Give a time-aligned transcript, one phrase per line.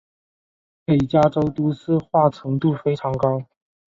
[0.83, 3.45] 北加州都市化程度非常高。